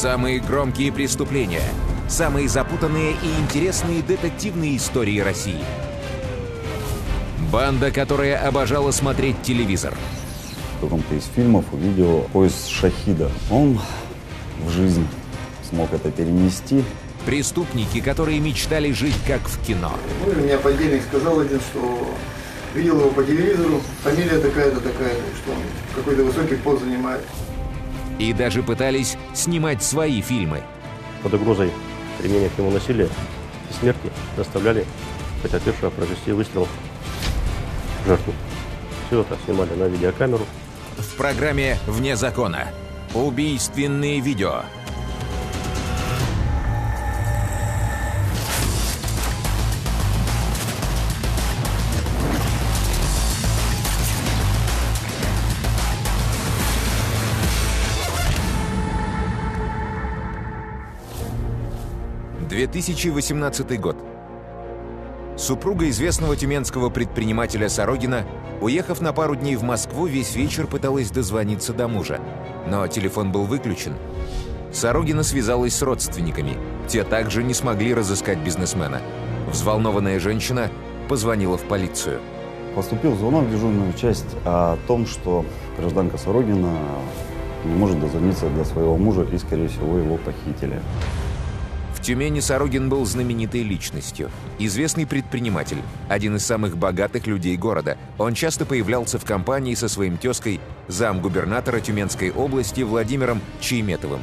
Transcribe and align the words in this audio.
Самые 0.00 0.40
громкие 0.40 0.90
преступления. 0.90 1.60
Самые 2.08 2.48
запутанные 2.48 3.12
и 3.12 3.40
интересные 3.42 4.00
детективные 4.00 4.78
истории 4.78 5.20
России. 5.20 5.60
Банда, 7.52 7.90
которая 7.90 8.38
обожала 8.48 8.92
смотреть 8.92 9.42
телевизор. 9.42 9.94
В 10.78 10.84
каком-то 10.84 11.14
из 11.14 11.26
фильмов 11.26 11.66
увидел 11.72 12.26
поезд 12.32 12.66
Шахида. 12.68 13.30
Он 13.50 13.78
в 14.64 14.70
жизнь 14.70 15.06
смог 15.68 15.92
это 15.92 16.10
перенести. 16.10 16.82
Преступники, 17.26 18.00
которые 18.00 18.40
мечтали 18.40 18.92
жить 18.92 19.18
как 19.26 19.42
в 19.42 19.62
кино. 19.66 19.92
Ну, 20.24 20.32
мне 20.42 20.56
подельник 20.56 21.02
сказал 21.02 21.40
один, 21.40 21.60
что 21.60 22.08
видел 22.74 23.00
его 23.00 23.10
по 23.10 23.22
телевизору, 23.22 23.82
фамилия 24.02 24.38
такая-то, 24.38 24.80
такая-то, 24.80 25.22
что 25.42 25.52
он 25.52 25.58
какой-то 25.94 26.24
высокий 26.24 26.56
пост 26.56 26.84
занимает. 26.84 27.20
И 28.20 28.34
даже 28.34 28.62
пытались 28.62 29.16
снимать 29.32 29.82
свои 29.82 30.20
фильмы. 30.20 30.62
Под 31.22 31.32
угрозой 31.32 31.72
применения 32.18 32.50
к 32.50 32.58
нему 32.58 32.70
насилия 32.70 33.08
и 33.70 33.72
смерти 33.80 34.12
заставляли 34.36 34.84
потерпевшего 35.42 35.88
провести 35.88 36.32
выстрел 36.32 36.68
в 38.04 38.06
жертву. 38.06 38.34
Все 39.06 39.22
это 39.22 39.38
снимали 39.46 39.74
на 39.74 39.84
видеокамеру. 39.84 40.44
В 40.98 41.16
программе 41.16 41.78
«Вне 41.86 42.14
закона». 42.14 42.68
Убийственные 43.14 44.20
видео. 44.20 44.64
...2018 62.72 63.78
год. 63.78 63.96
Супруга 65.36 65.88
известного 65.88 66.36
тюменского 66.36 66.88
предпринимателя 66.88 67.68
Сорогина, 67.68 68.24
уехав 68.60 69.00
на 69.00 69.12
пару 69.12 69.34
дней 69.34 69.56
в 69.56 69.64
Москву, 69.64 70.06
весь 70.06 70.36
вечер 70.36 70.68
пыталась 70.68 71.10
дозвониться 71.10 71.72
до 71.72 71.88
мужа. 71.88 72.20
Но 72.68 72.86
телефон 72.86 73.32
был 73.32 73.44
выключен. 73.44 73.94
Сорогина 74.72 75.24
связалась 75.24 75.74
с 75.74 75.82
родственниками. 75.82 76.56
Те 76.86 77.02
также 77.02 77.42
не 77.42 77.54
смогли 77.54 77.92
разыскать 77.92 78.38
бизнесмена. 78.38 79.00
Взволнованная 79.50 80.20
женщина 80.20 80.70
позвонила 81.08 81.58
в 81.58 81.62
полицию. 81.62 82.20
Поступил 82.76 83.16
звонок 83.16 83.46
в 83.46 83.50
дежурную 83.50 83.92
часть 83.94 84.36
о 84.44 84.76
том, 84.86 85.06
что 85.06 85.44
гражданка 85.76 86.18
Сорогина 86.18 86.78
не 87.64 87.74
может 87.74 87.98
дозвониться 87.98 88.48
до 88.48 88.64
своего 88.64 88.96
мужа 88.96 89.22
и, 89.22 89.38
скорее 89.38 89.66
всего, 89.66 89.98
его 89.98 90.18
похитили. 90.18 90.80
В 92.00 92.02
Тюмени 92.02 92.40
Сорогин 92.40 92.88
был 92.88 93.04
знаменитой 93.04 93.62
личностью. 93.62 94.30
Известный 94.58 95.06
предприниматель, 95.06 95.82
один 96.08 96.36
из 96.36 96.46
самых 96.46 96.78
богатых 96.78 97.26
людей 97.26 97.58
города. 97.58 97.98
Он 98.16 98.32
часто 98.32 98.64
появлялся 98.64 99.18
в 99.18 99.26
компании 99.26 99.74
со 99.74 99.86
своим 99.86 100.16
тезкой, 100.16 100.60
замгубернатора 100.88 101.78
Тюменской 101.80 102.30
области 102.30 102.80
Владимиром 102.80 103.42
Чайметовым. 103.60 104.20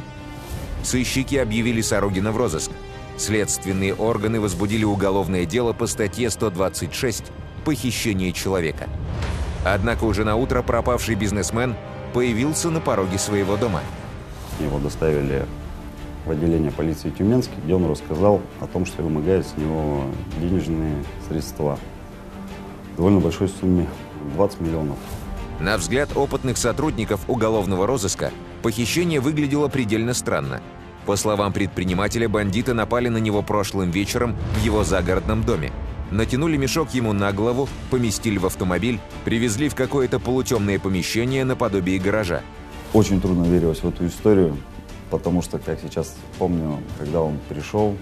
Сыщики 0.83 1.35
объявили 1.35 1.81
Сорогина 1.81 2.31
в 2.31 2.37
розыск. 2.37 2.71
Следственные 3.15 3.93
органы 3.93 4.41
возбудили 4.41 4.83
уголовное 4.83 5.45
дело 5.45 5.73
по 5.73 5.85
статье 5.85 6.31
126 6.31 7.25
«Похищение 7.63 8.33
человека». 8.33 8.89
Однако 9.63 10.05
уже 10.05 10.25
на 10.25 10.35
утро 10.35 10.63
пропавший 10.63 11.13
бизнесмен 11.13 11.75
появился 12.15 12.71
на 12.71 12.79
пороге 12.79 13.19
своего 13.19 13.55
дома. 13.55 13.81
Его 14.59 14.79
доставили 14.79 15.45
в 16.27 16.31
отделение 16.31 16.71
полиции 16.71 17.09
Тюменский, 17.09 17.55
где 17.63 17.73
он 17.73 17.89
рассказал 17.89 18.41
о 18.59 18.67
том, 18.67 18.85
что 18.85 19.01
вымогает 19.01 19.47
с 19.47 19.55
него 19.57 20.03
денежные 20.39 21.03
средства. 21.27 21.79
В 22.93 22.97
довольно 22.97 23.19
большой 23.19 23.47
сумме 23.47 23.87
20 24.35 24.61
миллионов. 24.61 24.97
На 25.59 25.77
взгляд 25.77 26.15
опытных 26.15 26.57
сотрудников 26.57 27.21
уголовного 27.27 27.87
розыска, 27.87 28.31
похищение 28.61 29.19
выглядело 29.19 29.69
предельно 29.69 30.13
странно. 30.13 30.61
По 31.05 31.15
словам 31.15 31.53
предпринимателя, 31.53 32.27
бандиты 32.27 32.73
напали 32.73 33.07
на 33.07 33.17
него 33.17 33.41
прошлым 33.41 33.89
вечером 33.91 34.35
в 34.59 34.63
его 34.63 34.83
загородном 34.83 35.43
доме. 35.43 35.71
Натянули 36.11 36.57
мешок 36.57 36.91
ему 36.91 37.13
на 37.13 37.31
голову, 37.31 37.67
поместили 37.89 38.37
в 38.37 38.45
автомобиль, 38.45 38.99
привезли 39.25 39.69
в 39.69 39.75
какое-то 39.75 40.19
полутемное 40.19 40.79
помещение 40.79 41.43
наподобие 41.43 41.99
гаража. 41.99 42.41
Очень 42.93 43.19
трудно 43.19 43.45
верилось 43.45 43.79
в 43.79 43.87
эту 43.87 44.07
историю, 44.07 44.57
потому 45.09 45.41
что, 45.41 45.59
как 45.59 45.79
сейчас 45.81 46.15
помню, 46.37 46.79
когда 46.97 47.21
он 47.21 47.39
пришел, 47.49 47.95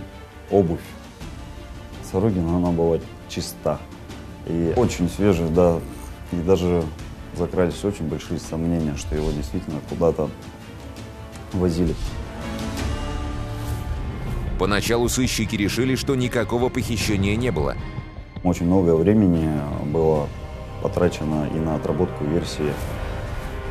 обувь 0.52 0.80
Сорогина, 2.12 2.58
она 2.58 2.72
была 2.72 3.00
чиста. 3.30 3.80
И 4.48 4.74
очень 4.76 5.10
свежая, 5.10 5.50
да, 5.50 5.80
и 6.32 6.36
даже 6.38 6.84
закрались 7.36 7.84
очень 7.84 8.08
большие 8.08 8.40
сомнения, 8.40 8.96
что 8.96 9.16
его 9.16 9.32
действительно 9.32 9.80
куда-то 9.90 10.30
возили. 11.54 11.96
Поначалу 14.60 15.10
сыщики 15.10 15.56
решили, 15.56 15.96
что 15.96 16.16
никакого 16.16 16.70
похищения 16.70 17.36
не 17.36 17.52
было. 17.52 17.76
Очень 18.44 18.68
много 18.68 18.96
времени 18.96 19.50
было 19.86 20.30
потрачено 20.82 21.50
и 21.54 21.58
на 21.58 21.76
отработку 21.76 22.24
версии 22.24 22.72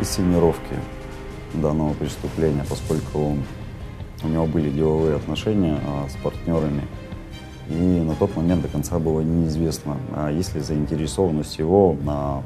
инсценировки 0.01 0.75
данного 1.61 1.95
преступления, 1.95 2.65
поскольку 2.69 3.37
у 4.23 4.29
него 4.29 4.47
были 4.47 4.71
деловые 4.71 5.17
отношения 5.17 5.79
а, 5.87 6.09
с 6.09 6.17
партнерами. 6.23 6.83
И 7.69 7.75
на 7.75 8.15
тот 8.15 8.37
момент 8.37 8.63
до 8.63 8.69
конца 8.69 8.99
было 8.99 9.21
неизвестно, 9.21 9.97
а 10.15 10.31
есть 10.31 10.55
ли 10.55 10.61
заинтересованность 10.61 11.59
его 11.59 11.97
на 12.03 12.43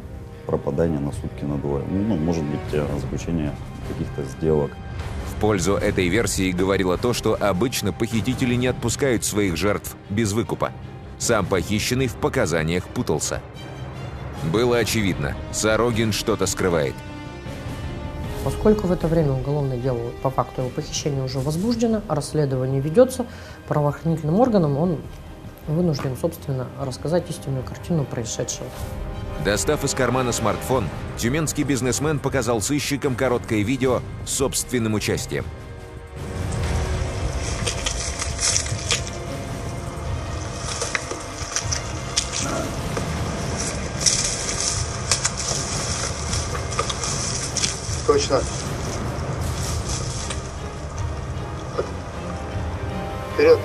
пропадание 0.46 0.98
на 0.98 1.12
сутки 1.12 1.44
на 1.44 1.58
двое. 1.58 1.84
Ну, 1.90 2.16
может 2.16 2.42
быть, 2.42 2.60
э, 2.72 2.86
заключение 3.00 3.52
каких-то 3.88 4.24
сделок. 4.24 4.70
В 5.26 5.40
пользу 5.40 5.74
этой 5.74 6.08
версии 6.08 6.52
говорило 6.52 6.96
то, 6.96 7.12
что 7.12 7.36
обычно 7.38 7.92
похитители 7.92 8.54
не 8.54 8.66
отпускают 8.66 9.24
своих 9.24 9.56
жертв 9.56 9.94
без 10.08 10.32
выкупа. 10.32 10.72
Сам 11.18 11.44
похищенный 11.44 12.06
в 12.06 12.14
показаниях 12.14 12.84
путался. 12.86 13.42
Было 14.52 14.78
очевидно, 14.78 15.36
Сорогин 15.52 16.12
что-то 16.12 16.46
скрывает. 16.46 16.94
Поскольку 18.44 18.86
в 18.86 18.92
это 18.92 19.08
время 19.08 19.32
уголовное 19.32 19.76
дело 19.76 19.98
по 20.22 20.30
факту 20.30 20.62
его 20.62 20.70
похищения 20.70 21.22
уже 21.22 21.38
возбуждено, 21.38 22.02
расследование 22.08 22.80
ведется, 22.80 23.26
правоохранительным 23.66 24.40
органам 24.40 24.78
он 24.78 24.98
вынужден, 25.66 26.16
собственно, 26.16 26.66
рассказать 26.80 27.28
истинную 27.28 27.62
картину 27.62 28.04
происшедшего. 28.04 28.66
Достав 29.44 29.84
из 29.84 29.94
кармана 29.94 30.32
смартфон, 30.32 30.84
тюменский 31.16 31.62
бизнесмен 31.62 32.18
показал 32.18 32.60
сыщикам 32.60 33.14
короткое 33.14 33.62
видео 33.62 34.00
с 34.26 34.30
собственным 34.30 34.94
участием. 34.94 35.44
Точно. 48.18 48.40
Вперед. 53.32 53.58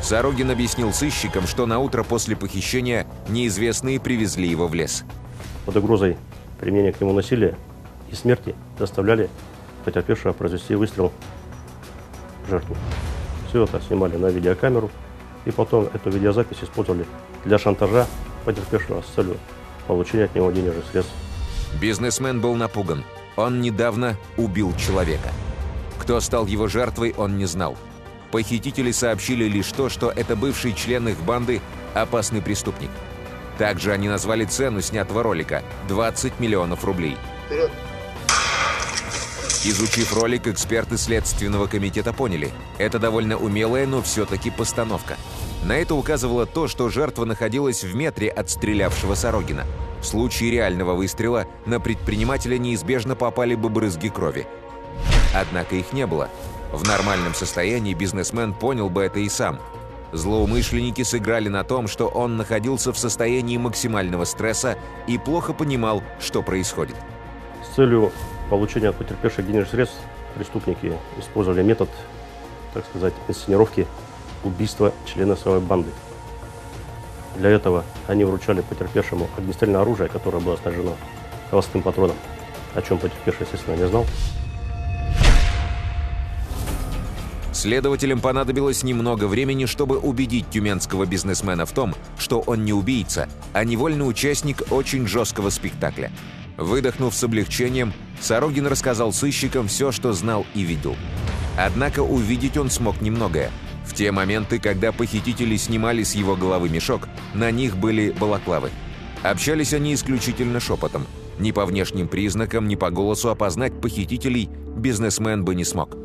Сорогин 0.00 0.52
объяснил 0.52 0.92
сыщикам, 0.92 1.48
что 1.48 1.66
на 1.66 1.80
утро 1.80 2.04
после 2.04 2.36
похищения 2.36 3.04
неизвестные 3.28 3.98
привезли 3.98 4.46
его 4.46 4.68
в 4.68 4.74
лес. 4.74 5.02
Под 5.64 5.74
угрозой 5.74 6.16
применения 6.60 6.92
к 6.92 7.00
нему 7.00 7.12
насилия 7.12 7.58
и 8.12 8.14
смерти 8.14 8.54
заставляли 8.78 9.28
потерпевшего 9.84 10.32
произвести 10.34 10.76
выстрел 10.76 11.12
в 12.46 12.50
жертву. 12.50 12.76
Все 13.48 13.64
это 13.64 13.80
снимали 13.80 14.16
на 14.16 14.26
видеокамеру 14.26 14.88
и 15.44 15.50
потом 15.50 15.88
эту 15.92 16.10
видеозапись 16.10 16.62
использовали 16.62 17.06
для 17.44 17.58
шантажа 17.58 18.06
потерпевшего 18.44 19.02
с 19.02 19.16
целью 19.16 19.36
получения 19.88 20.26
от 20.26 20.34
него 20.36 20.52
денежных 20.52 20.84
средств. 20.92 21.12
Бизнесмен 21.80 22.40
был 22.40 22.54
напуган. 22.54 23.04
Он 23.36 23.60
недавно 23.60 24.16
убил 24.36 24.74
человека. 24.76 25.30
Кто 25.98 26.20
стал 26.20 26.46
его 26.46 26.68
жертвой, 26.68 27.14
он 27.16 27.36
не 27.36 27.44
знал. 27.46 27.76
Похитители 28.32 28.92
сообщили 28.92 29.44
лишь 29.44 29.70
то, 29.72 29.88
что 29.88 30.10
это 30.10 30.36
бывший 30.36 30.72
член 30.72 31.08
их 31.08 31.18
банды 31.20 31.60
опасный 31.94 32.42
преступник. 32.42 32.90
Также 33.58 33.92
они 33.92 34.08
назвали 34.08 34.44
цену 34.44 34.80
снятого 34.80 35.22
ролика– 35.22 35.62
20 35.88 36.40
миллионов 36.40 36.84
рублей. 36.84 37.16
Вперед. 37.46 37.70
Изучив 39.64 40.14
ролик, 40.14 40.46
эксперты 40.46 40.96
Следственного 40.96 41.66
комитета 41.66 42.12
поняли– 42.12 42.52
это 42.78 42.98
довольно 42.98 43.36
умелая, 43.36 43.86
но 43.86 44.02
все-таки 44.02 44.50
постановка. 44.50 45.16
На 45.64 45.76
это 45.76 45.94
указывало 45.94 46.46
то, 46.46 46.68
что 46.68 46.88
жертва 46.88 47.24
находилась 47.24 47.82
в 47.82 47.94
метре 47.94 48.28
от 48.28 48.50
стрелявшего 48.50 49.14
Сорогина. 49.14 49.64
В 50.00 50.04
случае 50.04 50.50
реального 50.50 50.94
выстрела 50.94 51.46
на 51.64 51.80
предпринимателя 51.80 52.58
неизбежно 52.58 53.16
попали 53.16 53.54
бы 53.54 53.68
брызги 53.68 54.08
крови. 54.08 54.46
Однако 55.34 55.76
их 55.76 55.92
не 55.92 56.06
было. 56.06 56.28
В 56.72 56.86
нормальном 56.86 57.34
состоянии 57.34 57.94
бизнесмен 57.94 58.54
понял 58.54 58.90
бы 58.90 59.02
это 59.02 59.20
и 59.20 59.28
сам. 59.28 59.58
Злоумышленники 60.12 61.02
сыграли 61.02 61.48
на 61.48 61.64
том, 61.64 61.88
что 61.88 62.06
он 62.06 62.36
находился 62.36 62.92
в 62.92 62.98
состоянии 62.98 63.56
максимального 63.56 64.24
стресса 64.24 64.78
и 65.06 65.18
плохо 65.18 65.52
понимал, 65.52 66.02
что 66.20 66.42
происходит. 66.42 66.96
С 67.64 67.74
целью 67.74 68.12
получения 68.48 68.88
от 68.88 68.96
потерпевших 68.96 69.46
денежных 69.46 69.70
средств 69.70 69.98
преступники 70.34 70.92
использовали 71.18 71.62
метод, 71.62 71.88
так 72.72 72.84
сказать, 72.86 73.14
инсценировки 73.28 73.86
убийства 74.44 74.92
члена 75.06 75.36
своей 75.36 75.60
банды. 75.60 75.90
Для 77.38 77.50
этого 77.50 77.84
они 78.06 78.24
вручали 78.24 78.62
потерпевшему 78.62 79.28
огнестрельное 79.36 79.82
оружие, 79.82 80.08
которое 80.08 80.40
было 80.40 80.56
снаряжено 80.56 80.96
холостым 81.50 81.82
патроном, 81.82 82.16
о 82.74 82.82
чем 82.82 82.98
потерпевший, 82.98 83.46
естественно, 83.46 83.76
не 83.76 83.86
знал. 83.86 84.06
Следователям 87.52 88.20
понадобилось 88.20 88.82
немного 88.82 89.26
времени, 89.26 89.64
чтобы 89.64 89.98
убедить 89.98 90.50
тюменского 90.50 91.06
бизнесмена 91.06 91.64
в 91.64 91.72
том, 91.72 91.94
что 92.18 92.40
он 92.40 92.64
не 92.64 92.72
убийца, 92.72 93.28
а 93.54 93.64
невольный 93.64 94.08
участник 94.08 94.62
очень 94.70 95.06
жесткого 95.06 95.48
спектакля. 95.48 96.12
Выдохнув 96.58 97.14
с 97.14 97.24
облегчением, 97.24 97.92
Сорогин 98.20 98.66
рассказал 98.66 99.12
сыщикам 99.12 99.68
все, 99.68 99.90
что 99.90 100.12
знал 100.12 100.46
и 100.54 100.62
видел. 100.62 100.96
Однако 101.58 102.00
увидеть 102.00 102.58
он 102.58 102.70
смог 102.70 103.00
немногое. 103.00 103.50
В 103.86 103.94
те 103.94 104.12
моменты, 104.12 104.58
когда 104.58 104.92
похитители 104.92 105.56
снимали 105.56 106.02
с 106.02 106.14
его 106.14 106.36
головы 106.36 106.68
мешок, 106.68 107.08
на 107.34 107.50
них 107.50 107.76
были 107.76 108.10
балаклавы. 108.10 108.70
Общались 109.22 109.72
они 109.72 109.94
исключительно 109.94 110.60
шепотом. 110.60 111.06
Ни 111.38 111.52
по 111.52 111.64
внешним 111.64 112.08
признакам, 112.08 112.66
ни 112.68 112.74
по 112.74 112.90
голосу 112.90 113.30
опознать 113.30 113.80
похитителей 113.80 114.50
бизнесмен 114.76 115.44
бы 115.44 115.54
не 115.54 115.64
смог. 115.64 115.96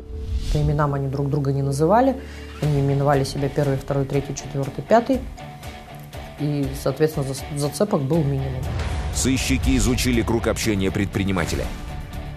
По 0.52 0.58
именам 0.58 0.94
они 0.94 1.08
друг 1.08 1.28
друга 1.28 1.52
не 1.52 1.62
называли. 1.62 2.16
Они 2.60 2.80
именовали 2.80 3.24
себя 3.24 3.48
первый, 3.48 3.76
второй, 3.76 4.04
третий, 4.04 4.34
четвертый, 4.34 4.82
пятый. 4.82 5.20
И, 6.40 6.66
соответственно, 6.82 7.26
зацепок 7.56 8.02
был 8.02 8.22
минимум. 8.22 8.62
Сыщики 9.14 9.76
изучили 9.76 10.22
круг 10.22 10.46
общения 10.46 10.90
предпринимателя. 10.90 11.64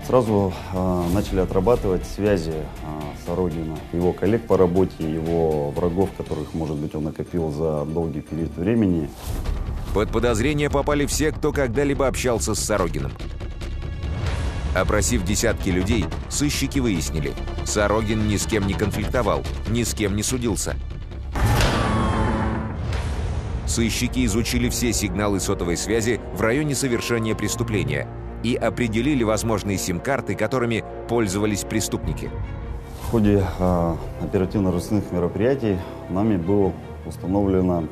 Сразу 0.07 0.54
э, 0.72 1.04
начали 1.13 1.40
отрабатывать 1.40 2.06
связи 2.06 2.54
э, 2.54 2.63
Сорогина, 3.25 3.75
его 3.92 4.13
коллег 4.13 4.46
по 4.46 4.56
работе, 4.56 4.94
его 5.00 5.72
врагов, 5.72 6.12
которых, 6.16 6.54
может 6.54 6.75
быть, 6.75 6.94
он 6.94 7.06
накопил 7.06 7.52
за 7.52 7.86
долгий 7.86 8.22
период 8.22 8.56
времени. 8.56 9.10
Под 9.96 10.12
подозрение 10.12 10.69
попали 10.69 11.07
все, 11.07 11.31
кто 11.31 11.52
когда-либо 11.52 12.07
общался 12.07 12.54
с 12.54 12.60
Сорогиным. 12.60 13.13
Опросив 14.75 15.24
десятки 15.24 15.69
людей, 15.69 16.06
сыщики 16.30 16.78
выяснили, 16.78 17.34
Сорогин 17.66 18.28
ни 18.28 18.38
с 18.38 18.46
кем 18.46 18.68
не 18.68 18.75
конфликтовал, 18.75 19.42
ни 19.69 19.81
с 19.81 19.96
кем 19.96 20.16
не 20.16 20.22
судился. 20.22 20.75
Сыщики 23.66 24.24
изучили 24.25 24.69
все 24.69 24.94
сигналы 24.94 25.40
сотовой 25.40 25.78
связи 25.78 26.22
в 26.36 26.42
районе 26.42 26.75
совершения 26.75 27.34
преступления 27.34 28.08
и 28.45 28.56
определили 28.56 29.24
возможные 29.24 29.80
сим-карты, 29.80 30.36
которыми 30.36 30.83
пользовались 31.09 31.63
преступники. 31.63 32.30
В 33.01 33.09
ходе 33.09 33.44
э, 33.59 33.95
оперативно-розыскных 34.21 35.12
мероприятий 35.12 35.77
нами 36.09 36.38
было 36.38 36.71
установлена 37.07 37.83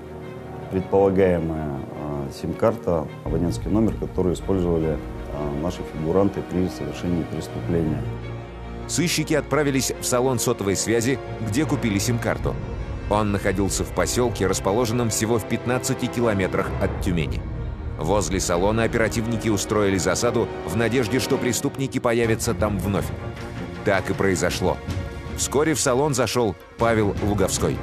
предполагаемая 0.70 1.70
э, 1.70 2.30
сим-карта, 2.40 3.08
абонентский 3.24 3.72
номер, 3.72 3.96
который 3.96 4.34
использовали 4.34 4.98
а, 5.34 5.62
наши 5.64 5.82
фигуранты 5.94 6.42
при 6.42 6.68
совершении 6.68 7.24
преступления. 7.24 8.02
Сыщики 8.88 9.34
отправились 9.34 9.92
в 10.00 10.06
салон 10.06 10.38
сотовой 10.38 10.76
связи, 10.76 11.18
где 11.48 11.66
купили 11.66 11.98
сим-карту. 11.98 12.56
Он 13.10 13.32
находился 13.32 13.84
в 13.84 13.94
поселке, 13.94 14.46
расположенном 14.48 15.10
всего 15.10 15.40
в 15.40 15.48
15 15.48 16.12
километрах 16.12 16.70
от 16.82 17.02
Тюмени. 17.02 17.42
Возле 17.98 18.40
салона 18.40 18.84
оперативники 18.84 19.50
устроили 19.50 19.98
засаду 19.98 20.48
в 20.66 20.76
надежде, 20.76 21.20
что 21.20 21.38
преступники 21.38 22.00
появятся 22.00 22.54
там 22.54 22.80
вновь. 22.80 23.06
Так 23.86 24.10
и 24.10 24.14
произошло. 24.14 24.78
Вскоре 25.38 25.74
в 25.74 25.80
салон 25.80 26.14
зашел 26.14 26.56
Павел 26.78 27.16
Луговской. 27.24 27.78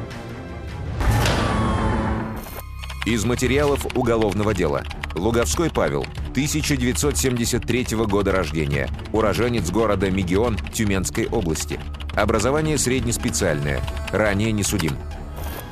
Из 3.06 3.24
материалов 3.24 3.86
уголовного 3.96 4.54
дела. 4.54 4.82
Луговской 5.16 5.70
Павел, 5.70 6.02
1973 6.30 7.96
года 8.06 8.30
рождения, 8.30 8.88
уроженец 9.12 9.70
города 9.70 10.10
Мегион 10.10 10.56
Тюменской 10.72 11.26
области. 11.26 11.80
Образование 12.14 12.78
среднеспециальное, 12.78 13.80
ранее 14.12 14.52
не 14.52 14.62
судим. 14.62 14.92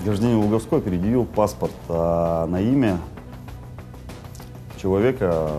Гражданин 0.05 0.37
Луговской 0.39 0.81
предъявил 0.81 1.25
паспорт 1.25 1.73
а, 1.89 2.47
на 2.47 2.61
имя 2.61 2.99
человека, 4.79 5.51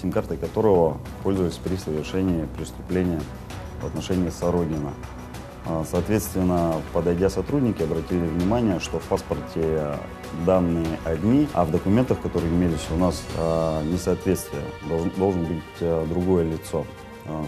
сим-картой 0.00 0.36
которого 0.36 0.98
пользовались 1.22 1.56
при 1.56 1.76
совершении 1.76 2.46
преступления 2.56 3.20
в 3.82 3.86
отношении 3.86 4.30
Сорогина. 4.30 4.92
А, 5.66 5.84
соответственно, 5.90 6.76
подойдя 6.92 7.28
сотрудники, 7.28 7.82
обратили 7.82 8.26
внимание, 8.26 8.80
что 8.80 8.98
в 8.98 9.04
паспорте 9.04 9.98
данные 10.46 10.86
одни, 11.04 11.48
а 11.52 11.64
в 11.64 11.70
документах, 11.70 12.20
которые 12.20 12.50
имелись 12.50 12.86
у 12.90 12.96
нас, 12.96 13.22
а, 13.36 13.82
несоответствие. 13.84 14.62
Должен, 14.88 15.12
должен 15.16 15.44
быть 15.44 15.62
а, 15.80 16.06
другое 16.06 16.44
лицо. 16.44 16.84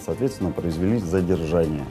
Соответственно, 0.05 0.50
произвели 0.50 0.99
задержание. 0.99 1.87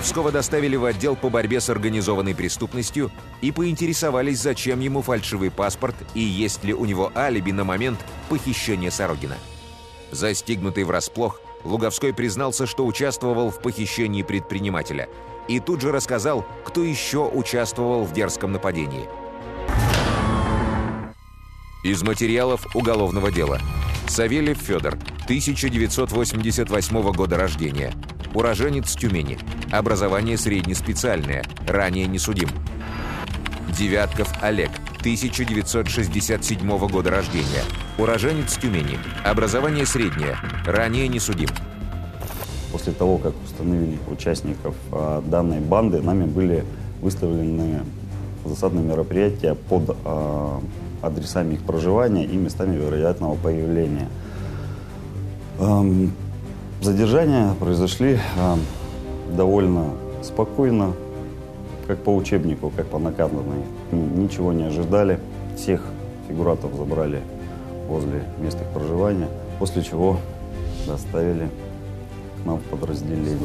Луговского 0.00 0.32
доставили 0.32 0.76
в 0.76 0.86
отдел 0.86 1.14
по 1.14 1.28
борьбе 1.28 1.60
с 1.60 1.68
организованной 1.68 2.34
преступностью 2.34 3.12
и 3.42 3.52
поинтересовались, 3.52 4.40
зачем 4.40 4.80
ему 4.80 5.02
фальшивый 5.02 5.50
паспорт 5.50 5.94
и 6.14 6.20
есть 6.20 6.64
ли 6.64 6.72
у 6.72 6.86
него 6.86 7.12
алиби 7.14 7.50
на 7.50 7.64
момент 7.64 7.98
похищения 8.30 8.90
Сорогина. 8.90 9.36
Застигнутый 10.10 10.84
врасплох, 10.84 11.42
Луговской 11.64 12.14
признался, 12.14 12.66
что 12.66 12.86
участвовал 12.86 13.50
в 13.50 13.60
похищении 13.60 14.22
предпринимателя 14.22 15.06
и 15.48 15.60
тут 15.60 15.82
же 15.82 15.92
рассказал, 15.92 16.46
кто 16.64 16.82
еще 16.82 17.28
участвовал 17.28 18.04
в 18.04 18.14
дерзком 18.14 18.52
нападении. 18.52 19.06
Из 21.84 22.02
материалов 22.02 22.74
уголовного 22.74 23.30
дела. 23.30 23.60
Савельев 24.10 24.58
Федор, 24.58 24.98
1988 25.26 27.12
года 27.12 27.36
рождения, 27.36 27.94
Уроженец 28.34 28.96
Тюмени. 28.96 29.38
Образование 29.70 30.36
среднеспециальное. 30.36 31.44
Ранее 31.64 32.08
не 32.08 32.18
судим. 32.18 32.48
Девятков 33.78 34.28
Олег. 34.42 34.70
1967 34.98 36.88
года 36.88 37.10
рождения. 37.10 37.62
Уроженец 37.98 38.56
Тюмени. 38.56 38.98
Образование 39.24 39.86
среднее. 39.86 40.36
Ранее 40.66 41.06
не 41.06 41.20
судим. 41.20 41.50
После 42.72 42.92
того, 42.92 43.16
как 43.18 43.32
установили 43.44 43.96
участников 44.10 44.74
а, 44.90 45.22
данной 45.22 45.60
банды, 45.60 46.02
нами 46.02 46.24
были 46.24 46.64
выставлены 47.00 47.84
засадные 48.44 48.84
мероприятия 48.84 49.54
под 49.54 49.96
а, 50.04 50.60
адресами 51.02 51.54
их 51.54 51.62
проживания 51.62 52.24
и 52.24 52.36
местами 52.36 52.76
вероятного 52.76 53.34
появления. 53.36 54.08
Задержания 56.80 57.52
произошли 57.54 58.14
э, 58.14 58.56
довольно 59.36 59.90
спокойно, 60.22 60.94
как 61.86 61.98
по 61.98 62.16
учебнику, 62.16 62.72
как 62.74 62.86
по 62.86 62.98
наказанной. 62.98 63.64
Ничего 63.92 64.54
не 64.54 64.64
ожидали. 64.64 65.20
Всех 65.58 65.82
фигурантов 66.26 66.74
забрали 66.74 67.20
возле 67.86 68.22
мест 68.38 68.58
их 68.58 68.66
проживания, 68.68 69.28
после 69.58 69.82
чего 69.82 70.18
доставили 70.86 71.50
к 72.42 72.46
нам 72.46 72.58
в 72.58 72.62
подразделение. 72.62 73.36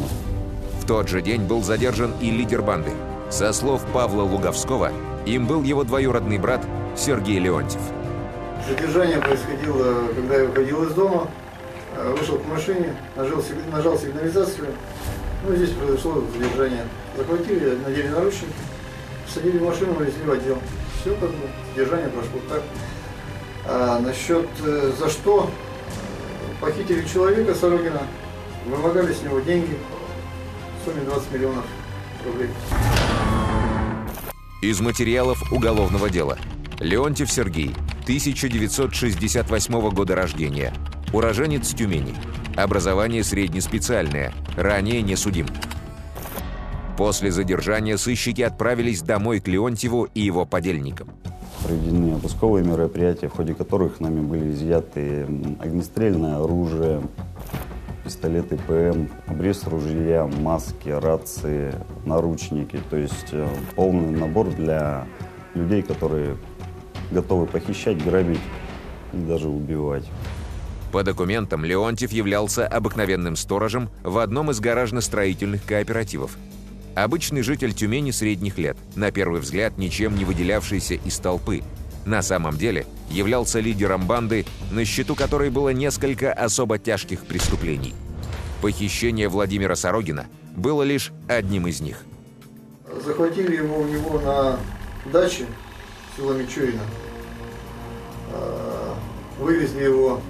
В 0.79 0.85
тот 0.85 1.09
же 1.09 1.21
день 1.21 1.41
был 1.41 1.61
задержан 1.61 2.13
и 2.21 2.31
лидер 2.31 2.61
банды. 2.61 2.91
Со 3.29 3.51
слов 3.51 3.83
Павла 3.91 4.21
Луговского, 4.21 4.91
им 5.25 5.45
был 5.45 5.63
его 5.63 5.83
двоюродный 5.83 6.37
брат 6.37 6.61
Сергей 6.95 7.39
Леонтьев. 7.39 7.81
Задержание 8.67 9.19
происходило, 9.19 10.07
когда 10.15 10.37
я 10.37 10.45
выходил 10.45 10.83
из 10.83 10.93
дома. 10.93 11.27
Э, 11.95 12.15
вышел 12.17 12.37
к 12.37 12.45
машине, 12.47 12.95
нажал, 13.15 13.43
нажал 13.71 13.97
сигнализацию. 13.97 14.67
Ну, 15.47 15.55
здесь 15.55 15.71
произошло 15.71 16.23
задержание. 16.33 16.85
Захватили, 17.15 17.77
надели 17.85 18.07
наручники, 18.07 18.53
садили 19.31 19.57
в 19.59 19.63
машину, 19.63 19.93
везли 19.99 20.23
в 20.25 20.31
отдел. 20.31 20.57
Все 20.99 21.13
как 21.15 21.29
бы, 21.29 21.47
задержание 21.73 22.09
прошло 22.09 22.39
так. 22.49 22.61
А 23.67 23.99
насчет 23.99 24.47
э, 24.63 24.91
за 24.97 25.09
что 25.09 25.49
похитили 26.59 27.05
человека 27.07 27.53
Сорогина, 27.55 28.01
вымогали 28.65 29.13
с 29.13 29.21
него 29.21 29.39
деньги 29.39 29.77
в 30.81 30.85
сумме 30.85 31.03
20 31.05 31.31
миллионов 31.31 31.65
рублей. 32.25 32.49
Из 34.61 34.79
материалов 34.79 35.51
уголовного 35.51 36.09
дела. 36.09 36.37
Леонтьев 36.79 37.31
Сергей, 37.31 37.73
1968 38.03 39.89
года 39.91 40.13
рождения. 40.13 40.73
Уроженец 41.13 41.69
Тюмени. 41.73 42.13
Образование 42.57 43.23
среднеспециальное. 43.23 44.33
Ранее 44.57 45.01
не 45.01 45.15
судим. 45.15 45.47
После 46.97 47.31
задержания 47.31 47.95
сыщики 47.95 48.41
отправились 48.41 49.01
домой 49.01 49.39
к 49.39 49.47
Леонтьеву 49.47 50.09
и 50.13 50.19
его 50.19 50.45
подельникам. 50.45 51.09
Проведены 51.63 52.15
обысковые 52.15 52.65
мероприятия, 52.65 53.29
в 53.29 53.33
ходе 53.33 53.53
которых 53.53 54.01
нами 54.01 54.19
были 54.19 54.51
изъяты 54.51 55.25
огнестрельное 55.61 56.43
оружие, 56.43 57.01
пистолеты 58.03 58.57
ПМ, 58.57 59.07
обрез 59.27 59.63
ружья, 59.63 60.27
маски, 60.41 60.89
рации, 60.89 61.73
наручники. 62.05 62.79
То 62.89 62.97
есть 62.97 63.29
э, 63.31 63.47
полный 63.75 64.11
набор 64.11 64.49
для 64.49 65.07
людей, 65.55 65.81
которые 65.81 66.37
готовы 67.11 67.45
похищать, 67.45 68.03
грабить 68.03 68.39
и 69.13 69.17
даже 69.17 69.47
убивать. 69.47 70.05
По 70.91 71.03
документам 71.03 71.65
Леонтьев 71.65 72.11
являлся 72.11 72.65
обыкновенным 72.65 73.35
сторожем 73.35 73.89
в 74.03 74.17
одном 74.17 74.51
из 74.51 74.59
гаражно-строительных 74.59 75.65
кооперативов. 75.65 76.37
Обычный 76.95 77.41
житель 77.41 77.73
Тюмени 77.73 78.11
средних 78.11 78.57
лет, 78.57 78.77
на 78.95 79.11
первый 79.11 79.41
взгляд 79.41 79.77
ничем 79.77 80.15
не 80.15 80.23
выделявшийся 80.23 80.93
из 80.93 81.17
толпы. 81.17 81.63
На 82.05 82.21
самом 82.21 82.57
деле 82.57 82.85
являлся 83.09 83.59
лидером 83.59 84.07
банды, 84.07 84.45
на 84.71 84.85
счету 84.85 85.15
которой 85.15 85.49
было 85.49 85.69
несколько 85.69 86.31
особо 86.31 86.77
тяжких 86.77 87.25
преступлений. 87.25 87.93
Похищение 88.61 89.27
Владимира 89.27 89.75
Сорогина 89.75 90.27
было 90.55 90.83
лишь 90.83 91.11
одним 91.27 91.67
из 91.67 91.81
них. 91.81 92.05
Захватили 93.03 93.57
его 93.57 93.79
у 93.79 93.85
него 93.85 94.19
на 94.21 94.57
даче 95.11 95.45
села 96.15 96.33
Мичурина. 96.33 96.81
А, 98.33 98.95
Вывезли 99.39 99.83
его 99.83 100.21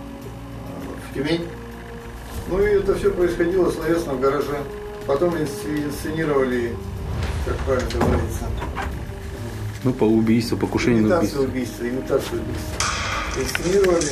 в 1.09 1.13
Тюмень. 1.13 1.45
Ну 2.49 2.59
и 2.61 2.71
это 2.71 2.95
все 2.95 3.11
происходило 3.11 3.69
словесно 3.71 4.13
в 4.13 4.19
гараже. 4.19 4.57
Потом 5.07 5.35
инс- 5.35 5.65
инсценировали, 5.85 6.75
как 7.45 7.55
правильно 7.57 7.89
говорится, 7.91 8.45
Ну, 9.83 9.93
по 9.93 10.03
убийству, 10.05 10.57
покушение 10.57 11.03
на 11.03 11.19
убийство. 11.19 11.41
убийства, 11.43 11.83
имитацию 11.87 12.41
убийства. 12.41 13.39
Инсценировали, 13.39 14.11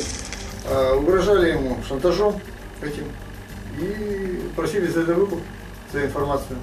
а, 0.69 0.95
угрожали 0.95 1.49
ему 1.51 1.77
шантажом 1.87 2.39
этим 2.81 3.05
и 3.81 4.41
просили 4.55 4.85
за 4.87 5.01
это 5.01 5.15
выкуп, 5.15 5.39
за 5.91 6.05
информацию. 6.05 6.57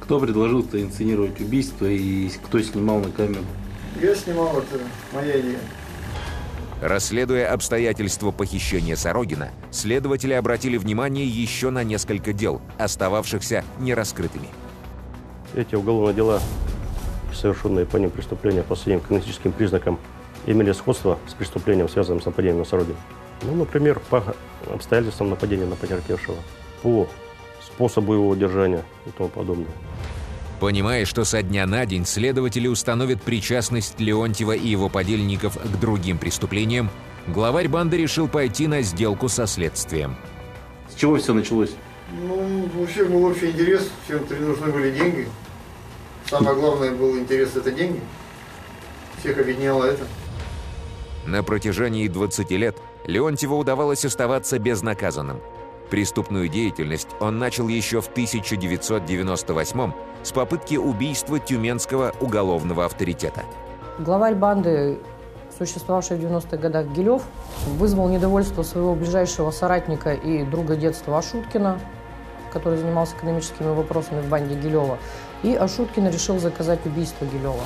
Кто 0.00 0.20
предложил-то 0.20 0.80
инсценировать 0.80 1.40
убийство 1.40 1.86
и 1.86 2.28
кто 2.44 2.60
снимал 2.62 3.00
на 3.00 3.10
камеру? 3.10 3.44
Я 4.00 4.14
снимал, 4.14 4.58
это 4.58 4.80
моя 5.12 5.40
идея. 5.40 5.58
Расследуя 6.80 7.52
обстоятельства 7.52 8.32
похищения 8.32 8.96
Сорогина, 8.96 9.50
следователи 9.70 10.32
обратили 10.32 10.76
внимание 10.76 11.26
еще 11.26 11.70
на 11.70 11.84
несколько 11.84 12.32
дел, 12.32 12.60
остававшихся 12.78 13.64
нераскрытыми. 13.78 14.48
Эти 15.54 15.74
уголовные 15.76 16.14
дела, 16.14 16.40
совершенные 17.32 17.86
по 17.86 17.98
ним 17.98 18.10
преступления 18.10 18.62
по 18.62 18.74
своим 18.74 19.00
кинетическим 19.00 19.52
признакам, 19.52 19.98
имели 20.46 20.72
сходство 20.72 21.18
с 21.28 21.34
преступлением, 21.34 21.88
связанным 21.88 22.20
с 22.20 22.26
нападением 22.26 22.58
на 22.58 22.64
Сорогин. 22.64 22.96
Ну, 23.42 23.54
например, 23.54 24.00
по 24.10 24.24
обстоятельствам 24.72 25.30
нападения 25.30 25.66
на 25.66 25.76
потерпевшего, 25.76 26.36
по 26.82 27.06
способу 27.64 28.14
его 28.14 28.28
удержания 28.28 28.82
и 29.06 29.10
тому 29.10 29.28
подобное. 29.28 29.70
Понимая, 30.62 31.06
что 31.06 31.24
со 31.24 31.42
дня 31.42 31.66
на 31.66 31.84
день 31.86 32.06
следователи 32.06 32.68
установят 32.68 33.20
причастность 33.20 33.98
Леонтьева 33.98 34.52
и 34.52 34.68
его 34.68 34.88
подельников 34.88 35.58
к 35.58 35.80
другим 35.80 36.18
преступлениям, 36.18 36.88
главарь 37.26 37.66
банды 37.66 37.96
решил 37.96 38.28
пойти 38.28 38.68
на 38.68 38.80
сделку 38.82 39.28
со 39.28 39.48
следствием. 39.48 40.14
С 40.88 40.94
чего 40.94 41.16
все 41.16 41.34
началось? 41.34 41.72
Ну, 42.12 42.68
у 42.78 42.86
всех 42.86 43.10
был 43.10 43.24
общий 43.24 43.50
интерес, 43.50 43.90
всем 44.04 44.24
нужны 44.38 44.70
были 44.70 44.92
деньги. 44.92 45.28
Самое 46.30 46.54
главное 46.54 46.92
был 46.92 47.18
интерес 47.18 47.56
это 47.56 47.72
деньги. 47.72 48.00
Всех 49.18 49.38
объединяло 49.38 49.82
это. 49.82 50.06
На 51.26 51.42
протяжении 51.42 52.06
20 52.06 52.52
лет 52.52 52.76
Леонтьеву 53.08 53.58
удавалось 53.58 54.04
оставаться 54.04 54.60
безнаказанным. 54.60 55.40
Преступную 55.90 56.48
деятельность 56.48 57.08
он 57.20 57.38
начал 57.38 57.68
еще 57.68 58.00
в 58.00 58.08
1998 58.08 59.92
с 60.22 60.32
попытки 60.32 60.76
убийства 60.76 61.38
тюменского 61.38 62.14
уголовного 62.20 62.84
авторитета. 62.84 63.42
Главарь 63.98 64.34
банды, 64.34 64.98
существовавший 65.58 66.16
в 66.16 66.20
90-х 66.20 66.56
годах 66.56 66.86
Гилев, 66.88 67.22
вызвал 67.76 68.08
недовольство 68.08 68.62
своего 68.62 68.94
ближайшего 68.94 69.50
соратника 69.50 70.14
и 70.14 70.44
друга 70.44 70.76
детства 70.76 71.18
Ашуткина, 71.18 71.78
который 72.52 72.78
занимался 72.78 73.16
экономическими 73.16 73.68
вопросами 73.74 74.22
в 74.22 74.28
банде 74.28 74.54
Гилева. 74.54 74.98
И 75.42 75.54
Ашуткин 75.54 76.08
решил 76.08 76.38
заказать 76.38 76.84
убийство 76.86 77.24
Гилева. 77.26 77.64